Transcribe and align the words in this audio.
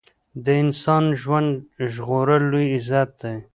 د 0.43 0.45
انسان 0.63 1.03
ژوند 1.21 1.51
ژغورل 1.93 2.43
لوی 2.51 2.65
عزت 2.75 3.09
دی. 3.21 3.35